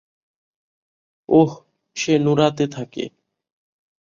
ওহ, 1.29 1.51
সে 1.95 2.13
নোরাতে 2.19 2.65
থাকে। 2.67 3.03